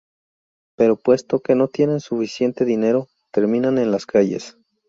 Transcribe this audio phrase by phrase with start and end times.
[0.75, 4.57] Pero puesto que no tienen suficiente dinero, terminan en las calles.